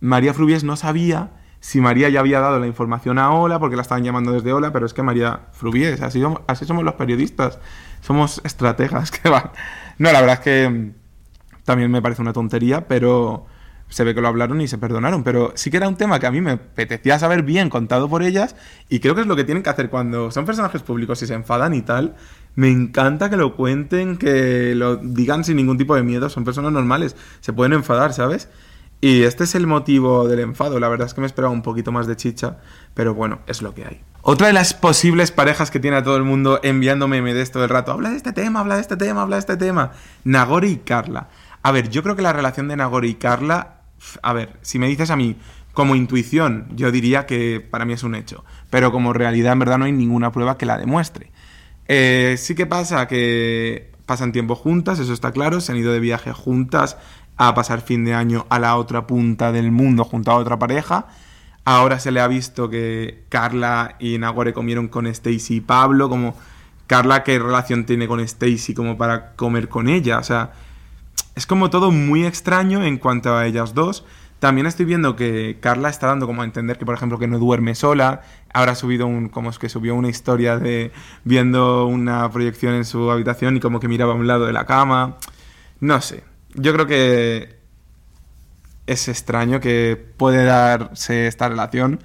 María 0.00 0.32
Frubies 0.32 0.64
no 0.64 0.76
sabía 0.76 1.32
si 1.60 1.80
María 1.80 2.08
ya 2.08 2.18
había 2.18 2.40
dado 2.40 2.58
la 2.58 2.66
información 2.66 3.18
a 3.18 3.30
Ola, 3.30 3.60
porque 3.60 3.76
la 3.76 3.82
estaban 3.82 4.02
llamando 4.02 4.32
desde 4.32 4.52
Ola, 4.52 4.72
pero 4.72 4.84
es 4.84 4.94
que 4.94 5.02
María 5.02 5.48
Frubies, 5.52 6.02
así, 6.02 6.20
así 6.48 6.64
somos 6.64 6.82
los 6.82 6.94
periodistas, 6.94 7.60
somos 8.00 8.40
estrategas 8.44 9.10
que 9.12 9.28
van. 9.28 9.52
No, 9.98 10.10
la 10.10 10.20
verdad 10.20 10.38
es 10.38 10.40
que 10.40 10.68
mm, 10.68 10.94
también 11.64 11.90
me 11.90 12.02
parece 12.02 12.22
una 12.22 12.32
tontería, 12.32 12.88
pero 12.88 13.46
se 13.92 14.04
ve 14.04 14.14
que 14.14 14.22
lo 14.22 14.28
hablaron 14.28 14.60
y 14.62 14.68
se 14.68 14.78
perdonaron, 14.78 15.22
pero 15.22 15.52
sí 15.54 15.70
que 15.70 15.76
era 15.76 15.86
un 15.86 15.96
tema 15.96 16.18
que 16.18 16.26
a 16.26 16.30
mí 16.30 16.40
me 16.40 16.52
apetecía 16.52 17.18
saber 17.18 17.42
bien 17.42 17.68
contado 17.68 18.08
por 18.08 18.22
ellas 18.22 18.56
y 18.88 19.00
creo 19.00 19.14
que 19.14 19.20
es 19.20 19.26
lo 19.26 19.36
que 19.36 19.44
tienen 19.44 19.62
que 19.62 19.68
hacer 19.68 19.90
cuando 19.90 20.30
son 20.30 20.46
personajes 20.46 20.82
públicos 20.82 21.22
y 21.22 21.26
se 21.26 21.34
enfadan 21.34 21.74
y 21.74 21.82
tal. 21.82 22.14
Me 22.54 22.70
encanta 22.70 23.28
que 23.28 23.36
lo 23.36 23.54
cuenten, 23.54 24.16
que 24.16 24.74
lo 24.74 24.96
digan 24.96 25.44
sin 25.44 25.56
ningún 25.56 25.76
tipo 25.76 25.94
de 25.94 26.02
miedo, 26.02 26.30
son 26.30 26.44
personas 26.44 26.72
normales, 26.72 27.16
se 27.40 27.52
pueden 27.52 27.74
enfadar, 27.74 28.14
¿sabes? 28.14 28.48
Y 29.02 29.24
este 29.24 29.44
es 29.44 29.54
el 29.54 29.66
motivo 29.66 30.26
del 30.26 30.40
enfado, 30.40 30.80
la 30.80 30.88
verdad 30.88 31.06
es 31.06 31.12
que 31.12 31.20
me 31.20 31.26
esperaba 31.26 31.52
un 31.52 31.62
poquito 31.62 31.92
más 31.92 32.06
de 32.06 32.16
chicha, 32.16 32.58
pero 32.94 33.14
bueno, 33.14 33.40
es 33.46 33.60
lo 33.60 33.74
que 33.74 33.84
hay. 33.84 34.00
Otra 34.22 34.46
de 34.46 34.52
las 34.54 34.72
posibles 34.72 35.32
parejas 35.32 35.70
que 35.70 35.80
tiene 35.80 35.98
a 35.98 36.02
todo 36.02 36.16
el 36.16 36.22
mundo 36.22 36.60
enviándome 36.62 37.20
de 37.34 37.42
esto 37.42 37.60
del 37.60 37.68
rato, 37.68 37.92
habla 37.92 38.10
de 38.10 38.16
este 38.16 38.32
tema, 38.32 38.60
habla 38.60 38.76
de 38.76 38.80
este 38.80 38.96
tema, 38.96 39.22
habla 39.22 39.36
de 39.36 39.40
este 39.40 39.56
tema, 39.58 39.92
Nagori 40.24 40.70
y 40.70 40.76
Carla. 40.78 41.28
A 41.62 41.72
ver, 41.72 41.90
yo 41.90 42.02
creo 42.02 42.16
que 42.16 42.22
la 42.22 42.32
relación 42.32 42.68
de 42.68 42.76
Nagori 42.76 43.10
y 43.10 43.14
Carla 43.14 43.81
a 44.22 44.32
ver, 44.32 44.58
si 44.62 44.78
me 44.78 44.88
dices 44.88 45.10
a 45.10 45.16
mí 45.16 45.36
como 45.72 45.94
intuición, 45.94 46.68
yo 46.74 46.90
diría 46.90 47.26
que 47.26 47.60
para 47.60 47.84
mí 47.84 47.94
es 47.94 48.02
un 48.02 48.14
hecho, 48.14 48.44
pero 48.70 48.92
como 48.92 49.12
realidad 49.12 49.52
en 49.54 49.58
verdad 49.58 49.78
no 49.78 49.86
hay 49.86 49.92
ninguna 49.92 50.32
prueba 50.32 50.58
que 50.58 50.66
la 50.66 50.78
demuestre. 50.78 51.30
Eh, 51.88 52.36
sí 52.38 52.54
que 52.54 52.66
pasa 52.66 53.08
que 53.08 53.90
pasan 54.06 54.32
tiempo 54.32 54.54
juntas, 54.54 54.98
eso 54.98 55.12
está 55.12 55.32
claro, 55.32 55.60
se 55.60 55.72
han 55.72 55.78
ido 55.78 55.92
de 55.92 56.00
viaje 56.00 56.32
juntas 56.32 56.96
a 57.36 57.54
pasar 57.54 57.80
fin 57.80 58.04
de 58.04 58.14
año 58.14 58.46
a 58.50 58.58
la 58.58 58.76
otra 58.76 59.06
punta 59.06 59.52
del 59.52 59.72
mundo 59.72 60.04
junto 60.04 60.30
a 60.30 60.36
otra 60.36 60.58
pareja. 60.58 61.06
Ahora 61.64 61.98
se 61.98 62.10
le 62.10 62.20
ha 62.20 62.26
visto 62.26 62.68
que 62.68 63.24
Carla 63.28 63.96
y 63.98 64.18
Nagore 64.18 64.52
comieron 64.52 64.88
con 64.88 65.06
Stacy 65.06 65.56
y 65.56 65.60
Pablo, 65.60 66.08
como 66.08 66.36
Carla 66.86 67.22
qué 67.22 67.38
relación 67.38 67.86
tiene 67.86 68.08
con 68.08 68.20
Stacy 68.20 68.74
como 68.74 68.98
para 68.98 69.32
comer 69.32 69.68
con 69.68 69.88
ella, 69.88 70.18
o 70.18 70.24
sea, 70.24 70.52
es 71.34 71.46
como 71.46 71.70
todo 71.70 71.90
muy 71.90 72.24
extraño 72.24 72.84
en 72.84 72.98
cuanto 72.98 73.34
a 73.34 73.46
ellas 73.46 73.74
dos. 73.74 74.04
También 74.38 74.66
estoy 74.66 74.86
viendo 74.86 75.14
que 75.14 75.58
Carla 75.60 75.88
está 75.88 76.08
dando 76.08 76.26
como 76.26 76.42
a 76.42 76.44
entender 76.44 76.76
que, 76.76 76.84
por 76.84 76.96
ejemplo, 76.96 77.18
que 77.18 77.28
no 77.28 77.38
duerme 77.38 77.74
sola. 77.74 78.22
Ahora 78.52 78.72
ha 78.72 78.74
subido 78.74 79.06
un, 79.06 79.28
como 79.28 79.50
es 79.50 79.58
que 79.58 79.68
subió 79.68 79.94
una 79.94 80.08
historia 80.08 80.58
de 80.58 80.90
viendo 81.24 81.86
una 81.86 82.28
proyección 82.30 82.74
en 82.74 82.84
su 82.84 83.10
habitación 83.10 83.56
y 83.56 83.60
como 83.60 83.78
que 83.78 83.88
miraba 83.88 84.12
a 84.12 84.16
un 84.16 84.26
lado 84.26 84.46
de 84.46 84.52
la 84.52 84.66
cama. 84.66 85.16
No 85.80 86.00
sé. 86.00 86.24
Yo 86.54 86.72
creo 86.72 86.86
que 86.86 87.56
es 88.86 89.08
extraño 89.08 89.60
que 89.60 89.96
puede 90.16 90.44
darse 90.44 91.28
esta 91.28 91.48
relación. 91.48 92.00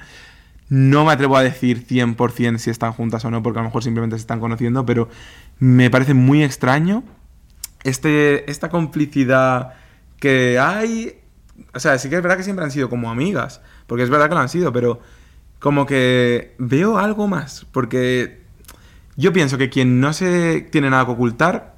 No 0.70 1.06
me 1.06 1.14
atrevo 1.14 1.38
a 1.38 1.44
decir 1.44 1.88
100% 1.88 2.60
si 2.60 2.70
están 2.70 2.94
juntas 2.94 3.26
o 3.26 3.32
no, 3.32 3.42
porque 3.42 3.60
a 3.60 3.64
lo 3.64 3.70
mejor 3.70 3.84
simplemente 3.84 4.16
se 4.16 4.22
están 4.22 4.40
conociendo, 4.40 4.86
pero 4.86 5.10
me 5.60 5.90
parece 5.90 6.14
muy 6.14 6.44
extraño 6.44 7.04
este, 7.84 8.50
esta 8.50 8.70
complicidad 8.70 9.74
que 10.20 10.60
hay. 10.60 11.20
O 11.74 11.80
sea, 11.80 11.98
sí 11.98 12.10
que 12.10 12.16
es 12.16 12.22
verdad 12.22 12.38
que 12.38 12.44
siempre 12.44 12.66
han 12.66 12.72
sido 12.72 12.90
como 12.90 13.10
amigas, 13.10 13.62
porque 13.88 14.04
es 14.04 14.10
verdad 14.10 14.30
que 14.30 14.36
lo 14.36 14.42
han 14.42 14.50
sido, 14.50 14.72
pero 14.72 15.00
como 15.60 15.86
que 15.86 16.56
veo 16.60 16.98
algo 16.98 17.28
más, 17.28 17.66
porque 17.72 18.42
yo 19.16 19.34
pienso 19.34 19.58
que 19.58 19.70
quien 19.70 20.00
no 20.00 20.14
se 20.14 20.62
tiene 20.72 20.90
nada 20.90 21.06
que 21.06 21.12
ocultar, 21.12 21.76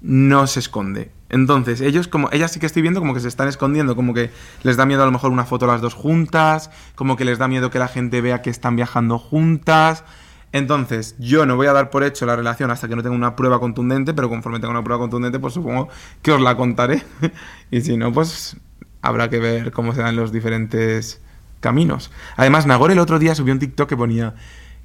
no 0.00 0.46
se 0.46 0.60
esconde. 0.60 1.10
Entonces, 1.28 1.80
ellos 1.80 2.08
como, 2.08 2.28
ellas 2.32 2.50
sí 2.50 2.60
que 2.60 2.66
estoy 2.66 2.82
viendo 2.82 3.00
como 3.00 3.14
que 3.14 3.20
se 3.20 3.28
están 3.28 3.48
escondiendo, 3.48 3.94
como 3.94 4.14
que 4.14 4.30
les 4.62 4.76
da 4.76 4.86
miedo 4.86 5.02
a 5.02 5.06
lo 5.06 5.12
mejor 5.12 5.30
una 5.30 5.44
foto 5.44 5.66
las 5.66 5.80
dos 5.80 5.94
juntas, 5.94 6.70
como 6.94 7.16
que 7.16 7.24
les 7.24 7.38
da 7.38 7.48
miedo 7.48 7.70
que 7.70 7.78
la 7.78 7.88
gente 7.88 8.20
vea 8.20 8.42
que 8.42 8.50
están 8.50 8.76
viajando 8.76 9.18
juntas. 9.18 10.04
Entonces, 10.52 11.14
yo 11.18 11.46
no 11.46 11.56
voy 11.56 11.68
a 11.68 11.72
dar 11.72 11.90
por 11.90 12.02
hecho 12.02 12.26
la 12.26 12.34
relación 12.34 12.70
hasta 12.70 12.88
que 12.88 12.96
no 12.96 13.02
tenga 13.02 13.14
una 13.14 13.36
prueba 13.36 13.60
contundente, 13.60 14.14
pero 14.14 14.28
conforme 14.28 14.58
tenga 14.58 14.72
una 14.72 14.82
prueba 14.82 15.00
contundente, 15.00 15.38
pues 15.38 15.54
supongo 15.54 15.88
que 16.22 16.32
os 16.32 16.40
la 16.40 16.56
contaré. 16.56 17.02
y 17.70 17.80
si 17.82 17.96
no, 17.96 18.12
pues 18.12 18.56
habrá 19.02 19.30
que 19.30 19.38
ver 19.38 19.72
cómo 19.72 19.94
se 19.94 20.02
dan 20.02 20.16
los 20.16 20.32
diferentes 20.32 21.22
caminos. 21.60 22.10
Además, 22.36 22.66
Nagore 22.66 22.94
el 22.94 22.98
otro 22.98 23.18
día 23.18 23.34
subió 23.34 23.52
un 23.52 23.60
TikTok 23.60 23.88
que 23.88 23.96
ponía 23.96 24.34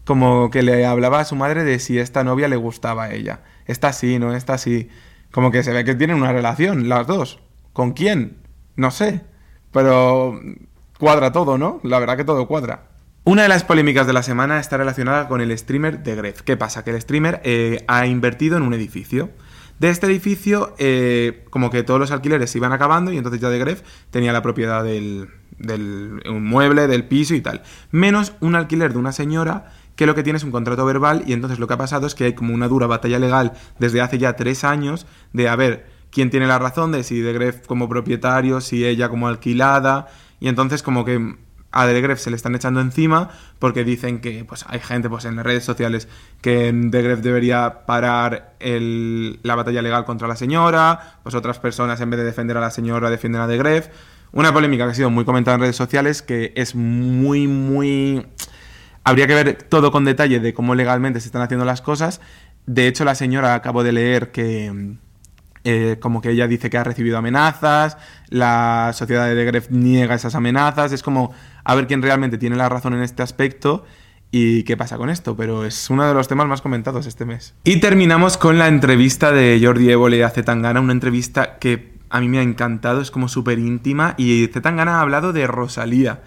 como 0.05 0.51
que 0.51 0.62
le 0.62 0.86
hablaba 0.86 1.19
a 1.19 1.25
su 1.25 1.36
madre 1.36 1.63
de 1.63 1.79
si 1.79 1.98
esta 2.00 2.24
novia 2.24 2.48
le 2.48 2.55
gustaba 2.55 3.05
a 3.05 3.13
ella. 3.13 3.41
Esta 3.65 3.91
sí, 3.91 4.19
no, 4.19 4.34
esta 4.34 4.57
sí. 4.57 4.89
Como 5.31 5.51
que 5.51 5.63
se 5.63 5.74
ve 5.74 5.84
que 5.84 5.95
tienen 5.95 6.17
una 6.17 6.31
relación, 6.31 6.88
las 6.88 7.07
dos. 7.07 7.39
¿Con 7.74 7.93
quién? 7.93 8.38
No 8.75 8.91
sé. 8.91 9.22
Pero 9.72 10.39
cuadra 11.00 11.31
todo, 11.31 11.57
¿no? 11.57 11.79
La 11.84 12.00
verdad 12.00 12.17
que 12.17 12.24
todo 12.24 12.48
cuadra. 12.48 12.84
Una 13.27 13.41
de 13.41 13.50
las 13.50 13.63
polémicas 13.63 14.05
de 14.05 14.13
la 14.13 14.22
semana 14.22 14.60
está 14.60 14.77
relacionada 14.77 15.27
con 15.27 15.41
el 15.41 15.58
streamer 15.58 16.03
de 16.03 16.15
Gref. 16.15 16.44
¿Qué 16.44 16.58
pasa? 16.58 16.84
Que 16.84 16.91
el 16.91 17.01
streamer 17.01 17.41
eh, 17.44 17.84
ha 17.88 18.05
invertido 18.05 18.55
en 18.55 18.62
un 18.62 18.75
edificio. 18.75 19.32
De 19.79 19.89
este 19.89 20.05
edificio, 20.05 20.75
eh, 20.77 21.44
como 21.50 21.72
que 21.72 21.82
todos 21.82 22.00
los 22.00 22.12
alquileres 22.12 22.51
se 22.51 22.60
iban 22.60 22.72
acabando 22.72 23.12
y 23.12 23.17
entonces 23.17 23.41
ya 23.41 23.50
de 23.50 23.58
Gref 23.58 23.82
tenía 24.12 24.32
la 24.32 24.44
propiedad 24.44 24.84
del, 24.84 25.29
del 25.58 26.22
mueble, 26.39 26.86
del 26.86 27.08
piso 27.08 27.34
y 27.34 27.41
tal. 27.41 27.63
Menos 27.89 28.34
un 28.41 28.53
alquiler 28.53 28.94
de 28.94 29.00
una 29.00 29.12
señora 29.12 29.72
que 29.96 30.05
lo 30.05 30.13
que 30.13 30.22
tiene 30.22 30.38
es 30.38 30.44
un 30.44 30.51
contrato 30.51 30.86
verbal 30.86 31.24
y 31.25 31.34
entonces 31.34 31.58
lo 31.58 31.65
que 31.65 31.74
ha 31.74 31.77
pasado 31.77 32.05
es 32.05 32.13
que 32.13 32.25
hay 32.25 32.34
como 32.34 32.53
una 32.53 32.67
dura 32.67 32.86
batalla 32.86 33.17
legal 33.17 33.53
desde 33.79 34.01
hace 34.01 34.20
ya 34.20 34.36
tres 34.36 34.63
años 34.63 35.08
de 35.34 35.50
a 35.50 35.55
ver 35.55 35.88
quién 36.12 36.29
tiene 36.29 36.46
la 36.46 36.60
razón 36.60 36.91
de 36.91 37.03
si 37.03 37.22
de 37.22 37.34
Gref 37.34 37.65
como 37.65 37.89
propietario, 37.89 38.62
si 38.62 38.86
ella 38.86 39.10
como 39.10 39.27
alquilada 39.27 40.10
y 40.39 40.48
entonces 40.48 40.84
como 40.84 41.05
que 41.05 41.38
a 41.75 41.86
Degref 41.86 42.20
se 42.20 42.29
le 42.29 42.38
están 42.38 42.55
echando 42.55 42.79
encima 42.79 43.29
porque 43.60 43.84
dicen 43.84 44.22
que 44.22 44.46
pues 44.46 44.65
hay 44.67 44.79
gente 44.79 45.10
pues 45.10 45.25
en 45.25 45.36
las 45.36 45.46
redes 45.46 45.65
sociales 45.65 46.08
que 46.41 46.72
Degref 46.74 47.20
debería 47.20 47.86
parar 47.86 48.55
el, 48.60 49.39
la 49.44 49.55
batalla 49.55 49.82
legal 49.82 50.05
contra 50.05 50.27
la 50.27 50.38
señora, 50.38 51.20
pues 51.22 51.36
otras 51.36 51.60
personas 51.60 52.00
en 52.00 52.10
vez 52.10 52.20
de 52.20 52.24
defender 52.24 52.55
a 52.55 52.62
la 52.62 52.72
señora 52.72 53.10
defienden 53.10 53.41
a 53.41 53.48
Degref. 53.48 53.89
Una 54.32 54.53
polémica 54.53 54.86
que 54.86 54.91
ha 54.91 54.96
sido 54.96 55.10
muy 55.10 55.25
comentada 55.25 55.55
en 55.55 55.62
redes 55.62 55.75
sociales 55.75 56.22
que 56.22 56.53
es 56.55 56.75
muy 56.75 57.48
muy 57.48 58.25
habría 59.03 59.27
que 59.27 59.36
ver 59.36 59.63
todo 59.63 59.91
con 59.91 60.05
detalle 60.05 60.39
de 60.39 60.53
cómo 60.53 60.75
legalmente 60.75 61.20
se 61.20 61.27
están 61.27 61.41
haciendo 61.41 61.65
las 61.65 61.82
cosas. 61.82 62.22
De 62.65 62.88
hecho, 62.88 63.03
la 63.03 63.15
señora 63.15 63.53
acabo 63.53 63.84
de 63.84 63.91
leer 63.91 64.32
que 64.32 64.96
eh, 65.65 65.98
como 66.00 66.22
que 66.22 66.29
ella 66.29 66.48
dice 66.48 66.69
que 66.69 66.77
ha 66.77 66.84
recibido 66.84 67.17
amenazas, 67.17 67.98
la 68.29 68.91
sociedad 68.93 69.25
de 69.25 69.34
Degref 69.34 69.72
niega 69.72 70.13
esas 70.13 70.36
amenazas, 70.36 70.91
es 70.91 71.01
como 71.01 71.34
a 71.63 71.74
ver 71.74 71.88
quién 71.88 72.03
realmente 72.03 72.38
tiene 72.38 72.55
la 72.55 72.69
razón 72.69 72.93
en 72.93 73.01
este 73.01 73.24
aspecto 73.24 73.84
y 74.29 74.62
qué 74.63 74.77
pasa 74.77 74.98
con 74.98 75.10
esto, 75.10 75.36
pero 75.36 75.65
es 75.65 75.89
uno 75.89 76.07
de 76.07 76.13
los 76.13 76.27
temas 76.27 76.48
más 76.48 76.62
comentados 76.62 77.07
este 77.07 77.25
mes. 77.25 77.55
Y 77.63 77.79
terminamos 77.79 78.38
con 78.38 78.60
la 78.60 78.67
entrevista 78.67 79.31
de 79.31 79.60
Jordi 79.60 79.89
Évole 79.89 80.24
a 80.24 80.29
Zetangana, 80.29 80.79
una 80.81 80.93
entrevista 80.93 81.57
que 81.57 81.95
a 82.10 82.19
mí 82.22 82.29
me 82.29 82.38
ha 82.38 82.43
encantado, 82.43 83.01
es 83.01 83.10
como 83.10 83.27
súper 83.27 83.57
íntima 83.57 84.13
y 84.17 84.48
Zetangana 84.53 85.00
ha 85.00 85.01
hablado 85.01 85.34
de 85.34 85.48
Rosalía. 85.48 86.22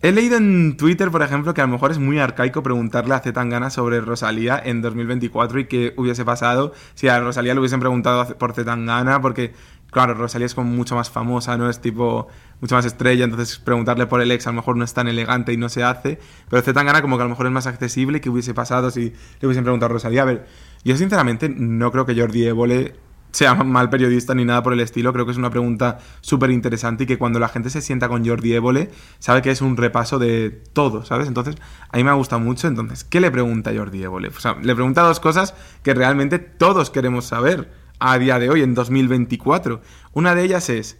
He 0.00 0.12
leído 0.12 0.36
en 0.36 0.76
Twitter, 0.76 1.10
por 1.10 1.22
ejemplo, 1.22 1.54
que 1.54 1.60
a 1.60 1.66
lo 1.66 1.72
mejor 1.72 1.90
es 1.90 1.98
muy 1.98 2.20
arcaico 2.20 2.62
preguntarle 2.62 3.14
a 3.14 3.18
Zetangana 3.18 3.68
sobre 3.68 4.00
Rosalía 4.00 4.62
en 4.64 4.80
2024 4.80 5.58
y 5.58 5.64
qué 5.64 5.92
hubiese 5.96 6.24
pasado 6.24 6.72
si 6.94 7.08
a 7.08 7.18
Rosalía 7.18 7.52
le 7.52 7.58
hubiesen 7.58 7.80
preguntado 7.80 8.38
por 8.38 8.52
Zetangana, 8.52 9.20
porque, 9.20 9.54
claro, 9.90 10.14
Rosalía 10.14 10.46
es 10.46 10.54
como 10.54 10.70
mucho 10.70 10.94
más 10.94 11.10
famosa, 11.10 11.56
¿no? 11.56 11.68
Es 11.68 11.80
tipo 11.80 12.28
mucho 12.60 12.76
más 12.76 12.84
estrella, 12.84 13.24
entonces 13.24 13.58
preguntarle 13.58 14.06
por 14.06 14.20
el 14.20 14.30
ex 14.30 14.46
a 14.46 14.50
lo 14.50 14.56
mejor 14.56 14.76
no 14.76 14.84
es 14.84 14.94
tan 14.94 15.08
elegante 15.08 15.52
y 15.52 15.56
no 15.56 15.68
se 15.68 15.82
hace, 15.82 16.20
pero 16.48 16.62
Zetangana 16.62 17.02
como 17.02 17.16
que 17.16 17.22
a 17.22 17.24
lo 17.24 17.30
mejor 17.30 17.46
es 17.46 17.52
más 17.52 17.66
accesible 17.66 18.20
que 18.20 18.30
hubiese 18.30 18.54
pasado 18.54 18.92
si 18.92 19.12
le 19.40 19.48
hubiesen 19.48 19.64
preguntado 19.64 19.90
a 19.90 19.94
Rosalía. 19.94 20.22
A 20.22 20.26
ver, 20.26 20.46
yo 20.84 20.96
sinceramente 20.96 21.48
no 21.48 21.90
creo 21.90 22.06
que 22.06 22.14
Jordi 22.14 22.46
Évole 22.46 22.94
sea 23.30 23.54
mal 23.54 23.90
periodista 23.90 24.34
ni 24.34 24.44
nada 24.44 24.62
por 24.62 24.72
el 24.72 24.80
estilo, 24.80 25.12
creo 25.12 25.24
que 25.24 25.32
es 25.32 25.38
una 25.38 25.50
pregunta 25.50 25.98
súper 26.20 26.50
interesante 26.50 27.04
y 27.04 27.06
que 27.06 27.18
cuando 27.18 27.38
la 27.38 27.48
gente 27.48 27.70
se 27.70 27.80
sienta 27.80 28.08
con 28.08 28.26
Jordi 28.26 28.54
Évole 28.54 28.90
sabe 29.18 29.42
que 29.42 29.50
es 29.50 29.60
un 29.60 29.76
repaso 29.76 30.18
de 30.18 30.50
todo, 30.72 31.04
¿sabes? 31.04 31.28
Entonces, 31.28 31.56
a 31.90 31.96
mí 31.96 32.04
me 32.04 32.12
gusta 32.12 32.38
mucho, 32.38 32.68
entonces, 32.68 33.04
¿qué 33.04 33.20
le 33.20 33.30
pregunta 33.30 33.72
Jordi 33.74 34.02
Évole? 34.02 34.28
O 34.28 34.40
sea, 34.40 34.56
le 34.60 34.74
pregunta 34.74 35.02
dos 35.02 35.20
cosas 35.20 35.54
que 35.82 35.94
realmente 35.94 36.38
todos 36.38 36.90
queremos 36.90 37.26
saber 37.26 37.70
a 37.98 38.18
día 38.18 38.38
de 38.38 38.50
hoy, 38.50 38.62
en 38.62 38.74
2024. 38.74 39.80
Una 40.12 40.34
de 40.34 40.44
ellas 40.44 40.70
es, 40.70 40.98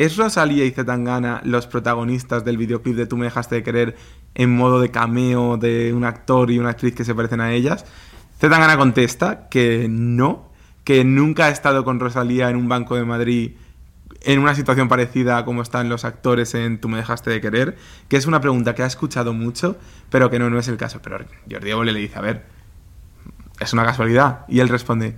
¿Es 0.00 0.16
Rosalía 0.16 0.64
y 0.64 0.70
Zetangana 0.70 1.42
los 1.44 1.66
protagonistas 1.66 2.42
del 2.42 2.56
videoclip 2.56 2.96
de 2.96 3.06
Tú 3.06 3.18
me 3.18 3.26
dejaste 3.26 3.56
de 3.56 3.62
querer 3.62 3.96
en 4.34 4.50
modo 4.56 4.80
de 4.80 4.90
cameo 4.90 5.58
de 5.58 5.92
un 5.92 6.04
actor 6.04 6.50
y 6.50 6.58
una 6.58 6.70
actriz 6.70 6.94
que 6.94 7.04
se 7.04 7.14
parecen 7.14 7.42
a 7.42 7.52
ellas? 7.52 7.84
Zetangana 8.38 8.78
contesta 8.78 9.50
que 9.50 9.88
no, 9.90 10.49
que 10.84 11.04
nunca 11.04 11.46
ha 11.46 11.50
estado 11.50 11.84
con 11.84 12.00
Rosalía 12.00 12.50
en 12.50 12.56
un 12.56 12.68
banco 12.68 12.96
de 12.96 13.04
Madrid 13.04 13.52
en 14.22 14.38
una 14.38 14.54
situación 14.54 14.88
parecida 14.88 15.38
a 15.38 15.44
como 15.44 15.62
están 15.62 15.88
los 15.88 16.04
actores 16.04 16.54
en 16.54 16.80
Tú 16.80 16.88
me 16.88 16.98
dejaste 16.98 17.30
de 17.30 17.40
querer, 17.40 17.76
que 18.08 18.16
es 18.16 18.26
una 18.26 18.40
pregunta 18.40 18.74
que 18.74 18.82
ha 18.82 18.86
escuchado 18.86 19.32
mucho, 19.32 19.78
pero 20.10 20.30
que 20.30 20.38
no, 20.38 20.50
no 20.50 20.58
es 20.58 20.68
el 20.68 20.76
caso. 20.76 21.00
Pero 21.02 21.24
Jordi 21.50 21.70
Évole 21.70 21.92
le 21.92 22.00
dice, 22.00 22.18
a 22.18 22.22
ver, 22.22 22.44
es 23.58 23.72
una 23.72 23.84
casualidad. 23.84 24.44
Y 24.48 24.60
él 24.60 24.68
responde, 24.68 25.16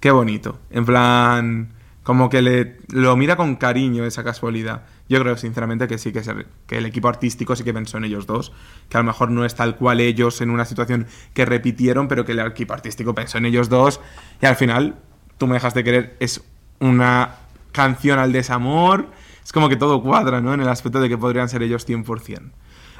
qué 0.00 0.10
bonito. 0.10 0.60
En 0.70 0.84
plan, 0.84 1.70
como 2.08 2.30
que 2.30 2.40
le, 2.40 2.78
lo 2.88 3.14
mira 3.18 3.36
con 3.36 3.56
cariño 3.56 4.06
esa 4.06 4.24
casualidad. 4.24 4.86
Yo 5.10 5.20
creo 5.20 5.36
sinceramente 5.36 5.86
que 5.86 5.98
sí, 5.98 6.10
que, 6.10 6.22
el 6.70 6.86
equipo 6.86 7.06
artístico 7.06 7.54
sí 7.54 7.64
que 7.64 7.74
pensó 7.74 7.98
en 7.98 8.04
ellos 8.06 8.26
dos, 8.26 8.50
que 8.88 8.96
a 8.96 9.00
lo 9.00 9.04
mejor 9.04 9.30
no 9.30 9.44
es 9.44 9.54
tal 9.54 9.76
cual 9.76 10.00
ellos 10.00 10.40
en 10.40 10.48
una 10.48 10.64
situación 10.64 11.06
que 11.34 11.44
repitieron, 11.44 12.08
pero 12.08 12.24
que 12.24 12.32
el 12.32 12.38
equipo 12.38 12.72
artístico 12.72 13.14
pensó 13.14 13.36
en 13.36 13.44
ellos 13.44 13.68
dos 13.68 14.00
y 14.40 14.46
al 14.46 14.56
final, 14.56 14.94
tú 15.36 15.46
me 15.46 15.52
dejas 15.52 15.74
de 15.74 15.84
querer, 15.84 16.16
es 16.18 16.42
una 16.80 17.40
canción 17.72 18.18
al 18.18 18.32
desamor, 18.32 19.08
es 19.44 19.52
como 19.52 19.68
que 19.68 19.76
todo 19.76 20.02
cuadra, 20.02 20.40
¿no? 20.40 20.54
En 20.54 20.62
el 20.62 20.68
aspecto 20.70 21.02
de 21.02 21.10
que 21.10 21.18
podrían 21.18 21.50
ser 21.50 21.62
ellos 21.62 21.86
100%. 21.86 22.52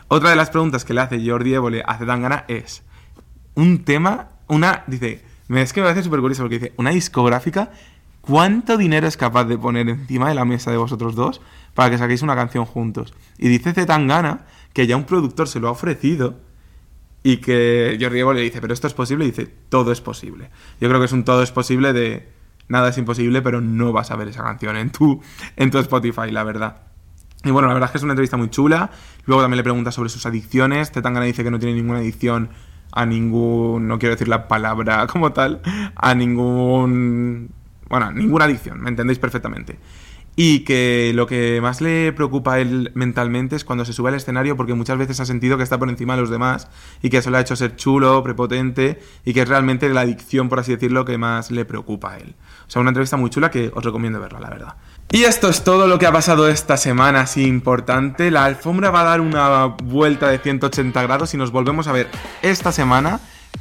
Otra 0.09 0.29
de 0.29 0.37
las 0.37 0.51
preguntas 0.51 0.85
que 0.85 0.93
le 0.93 1.01
hace 1.01 1.27
Jordi 1.27 1.55
Évole 1.55 1.83
a 1.87 1.97
Zetangana 1.97 2.45
es 2.47 2.83
un 3.55 3.85
tema, 3.85 4.33
una, 4.49 4.85
dice, 4.87 5.25
es 5.49 5.73
que 5.73 5.81
me 5.81 5.87
parece 5.87 6.03
súper 6.03 6.21
curioso 6.21 6.43
porque 6.43 6.59
dice, 6.59 6.75
una 6.77 6.91
discográfica 6.91 7.71
¿Cuánto 8.29 8.77
dinero 8.77 9.07
es 9.07 9.17
capaz 9.17 9.47
de 9.47 9.57
poner 9.57 9.89
encima 9.89 10.29
de 10.29 10.35
la 10.35 10.45
mesa 10.45 10.71
de 10.71 10.77
vosotros 10.77 11.15
dos 11.15 11.41
para 11.73 11.89
que 11.89 11.97
saquéis 11.97 12.21
una 12.21 12.37
canción 12.37 12.67
juntos? 12.67 13.15
Y 13.39 13.49
dice 13.49 13.73
Zetangana 13.73 14.45
que 14.75 14.87
ya 14.87 14.99
un 14.99 15.05
productor 15.05 15.49
se 15.49 15.61
lo 15.61 15.69
ha 15.69 15.71
ofrecido 15.71 16.39
y 17.23 17.39
que 17.39 17.97
Jordi 17.99 18.19
Evo 18.19 18.35
le 18.35 18.43
dice, 18.43 18.61
pero 18.61 18.75
esto 18.75 18.87
es 18.87 18.93
posible, 18.93 19.25
y 19.25 19.31
dice, 19.31 19.47
todo 19.71 19.93
es 19.93 20.03
posible. 20.03 20.51
Yo 20.79 20.91
creo 20.91 21.01
que 21.01 21.07
es 21.07 21.13
un 21.13 21.25
todo 21.25 21.43
es 21.43 21.53
posible 21.53 21.95
de 21.95 22.29
nada 22.69 22.91
es 22.91 22.99
imposible, 22.99 23.41
pero 23.41 23.63
no 23.63 23.95
vas 23.95 24.11
a 24.11 24.17
ver 24.17 24.29
esa 24.29 24.43
canción 24.43 24.77
en 24.77 24.91
tu, 24.91 25.23
en 25.57 25.71
tu 25.71 25.79
Spotify, 25.79 26.31
la 26.31 26.45
verdad. 26.45 26.83
Y 27.45 27.51
bueno, 27.51 27.69
la 27.69 27.73
verdad 27.73 27.89
es 27.89 27.93
que 27.93 27.99
es 27.99 28.05
una 28.05 28.13
entrevista 28.13 28.37
muy 28.37 28.51
chula. 28.51 28.91
Luego 29.25 29.41
también 29.41 29.57
le 29.57 29.63
pregunta 29.63 29.91
sobre 29.91 30.11
sus 30.11 30.27
adicciones. 30.27 30.91
Zetangana 30.93 31.25
dice 31.25 31.43
que 31.43 31.51
no 31.51 31.59
tiene 31.59 31.77
ninguna 31.77 32.01
adicción 32.01 32.51
a 32.93 33.07
ningún, 33.07 33.89
no 33.89 33.99
quiero 33.99 34.15
decir 34.15 34.29
la 34.29 34.49
palabra 34.49 35.07
como 35.07 35.33
tal, 35.33 35.63
a 35.97 36.15
ningún 36.15 37.57
bueno, 37.89 38.13
ninguna 38.13 38.45
adicción, 38.45 38.81
me 38.81 38.91
entendéis 38.91 39.19
perfectamente. 39.19 39.79
Y 40.41 40.61
que 40.61 41.11
lo 41.17 41.27
que 41.27 41.59
más 41.61 41.81
le 41.81 42.13
preocupa 42.13 42.55
a 42.55 42.61
él 42.61 42.93
mentalmente 42.95 43.57
es 43.57 43.65
cuando 43.65 43.85
se 43.85 43.93
sube 43.93 44.11
al 44.11 44.15
escenario 44.15 44.57
porque 44.57 44.73
muchas 44.73 44.97
veces 44.97 45.19
ha 45.19 45.27
sentido 45.27 45.57
que 45.57 45.65
está 45.65 45.79
por 45.79 45.89
encima 45.89 46.15
de 46.15 46.21
los 46.21 46.31
demás 46.31 46.69
y 47.03 47.11
que 47.11 47.17
eso 47.17 47.31
le 47.31 47.39
ha 47.39 47.41
hecho 47.41 47.57
ser 47.57 47.75
chulo, 47.75 48.23
prepotente 48.23 49.01
y 49.25 49.33
que 49.33 49.43
es 49.43 49.49
realmente 49.49 49.89
la 49.89 50.03
adicción, 50.03 50.49
por 50.49 50.61
así 50.61 50.71
decirlo, 50.71 51.05
que 51.05 51.19
más 51.19 51.51
le 51.51 51.65
preocupa 51.65 52.13
a 52.13 52.19
él. 52.19 52.37
O 52.69 52.71
sea, 52.71 52.81
una 52.81 52.91
entrevista 52.91 53.17
muy 53.17 53.31
chula 53.31 53.51
que 53.51 53.73
os 53.75 53.85
recomiendo 53.85 54.21
verla, 54.21 54.39
la 54.39 54.51
verdad. 54.51 54.75
Y 55.11 55.25
esto 55.25 55.49
es 55.49 55.65
todo 55.65 55.89
lo 55.89 55.99
que 55.99 56.07
ha 56.07 56.13
pasado 56.13 56.49
esta 56.49 56.77
semana 56.77 57.23
así 57.23 57.45
importante. 57.45 58.31
La 58.31 58.45
alfombra 58.45 58.91
va 58.91 59.01
a 59.01 59.05
dar 59.05 59.21
una 59.21 59.65
vuelta 59.67 60.29
de 60.29 60.39
180 60.39 61.03
grados 61.03 61.35
y 61.35 61.37
nos 61.37 61.51
volvemos 61.51 61.89
a 61.89 61.93
ver 61.93 62.09
esta 62.43 62.71
semana 62.71 63.19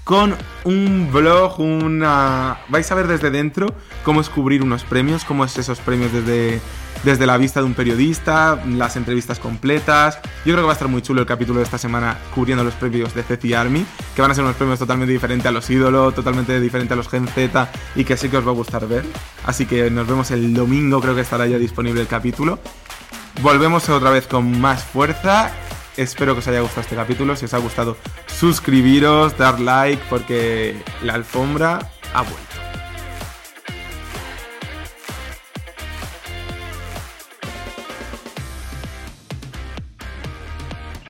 con 0.07 0.35
un 0.63 1.09
blog, 1.11 1.59
una... 1.59 2.59
Vais 2.69 2.89
a 2.89 2.95
ver 2.95 3.07
desde 3.07 3.29
dentro 3.29 3.67
cómo 4.05 4.21
es 4.21 4.29
cubrir 4.29 4.63
unos 4.63 4.85
premios, 4.85 5.25
cómo 5.25 5.43
es 5.43 5.57
esos 5.57 5.79
premios 5.79 6.13
desde, 6.13 6.61
desde 7.03 7.25
la 7.25 7.35
vista 7.35 7.59
de 7.59 7.65
un 7.65 7.73
periodista, 7.73 8.57
las 8.67 8.95
entrevistas 8.95 9.37
completas. 9.37 10.19
Yo 10.45 10.53
creo 10.53 10.59
que 10.59 10.61
va 10.63 10.71
a 10.71 10.73
estar 10.73 10.87
muy 10.87 11.01
chulo 11.01 11.19
el 11.19 11.27
capítulo 11.27 11.59
de 11.59 11.65
esta 11.65 11.77
semana 11.77 12.17
cubriendo 12.33 12.63
los 12.63 12.73
premios 12.75 13.13
de 13.13 13.23
CC 13.23 13.53
Army, 13.53 13.85
que 14.15 14.21
van 14.21 14.31
a 14.31 14.33
ser 14.33 14.45
unos 14.45 14.55
premios 14.55 14.79
totalmente 14.79 15.11
diferentes 15.11 15.45
a 15.45 15.51
los 15.51 15.69
ídolos, 15.69 16.15
totalmente 16.15 16.57
diferentes 16.61 16.93
a 16.93 16.95
los 16.95 17.09
Gen 17.09 17.27
Z 17.27 17.69
y 17.97 18.05
que 18.05 18.15
sí 18.15 18.29
que 18.29 18.37
os 18.37 18.47
va 18.47 18.51
a 18.51 18.55
gustar 18.55 18.87
ver. 18.87 19.03
Así 19.45 19.65
que 19.65 19.91
nos 19.91 20.07
vemos 20.07 20.31
el 20.31 20.53
domingo, 20.53 21.01
creo 21.01 21.15
que 21.15 21.21
estará 21.21 21.47
ya 21.47 21.57
disponible 21.57 21.99
el 21.99 22.07
capítulo. 22.07 22.59
Volvemos 23.41 23.89
otra 23.89 24.09
vez 24.09 24.25
con 24.25 24.59
más 24.61 24.85
fuerza 24.85 25.51
Espero 25.97 26.33
que 26.33 26.39
os 26.39 26.47
haya 26.47 26.61
gustado 26.61 26.81
este 26.81 26.95
capítulo. 26.95 27.35
Si 27.35 27.45
os 27.45 27.53
ha 27.53 27.57
gustado, 27.57 27.97
suscribiros, 28.27 29.37
dar 29.37 29.59
like, 29.59 30.01
porque 30.09 30.75
la 31.03 31.15
alfombra 31.15 31.79
ha 32.13 32.21
vuelto. 32.21 32.56